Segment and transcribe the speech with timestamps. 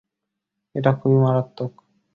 [0.75, 1.71] এটা খুবই মারাত্মক।